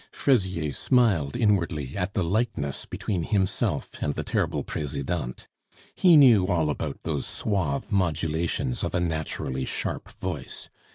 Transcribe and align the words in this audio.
Fraisier 0.11 0.71
smiled 0.73 1.35
inwardly 1.37 1.95
at 1.95 2.15
the 2.15 2.23
likeness 2.23 2.87
between 2.87 3.21
himself 3.21 4.01
and 4.01 4.15
the 4.15 4.23
terrible 4.23 4.63
Presidente; 4.63 5.43
he 5.93 6.17
knew 6.17 6.47
all 6.47 6.71
about 6.71 7.03
those 7.03 7.27
suave 7.27 7.91
modulations 7.91 8.83
of 8.83 8.95
a 8.95 8.99
naturally 8.99 9.63
sharp 9.63 10.09
voice. 10.13 10.69